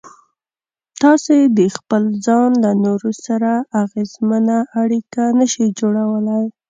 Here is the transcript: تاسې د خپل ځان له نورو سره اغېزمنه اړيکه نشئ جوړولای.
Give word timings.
تاسې 1.01 1.37
د 1.57 1.59
خپل 1.75 2.03
ځان 2.25 2.49
له 2.63 2.71
نورو 2.85 3.11
سره 3.25 3.51
اغېزمنه 3.83 4.57
اړيکه 4.81 5.23
نشئ 5.39 5.67
جوړولای. 5.79 6.45